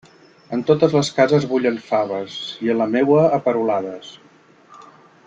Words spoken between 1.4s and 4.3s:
bullen faves, i en la meua, a perolades.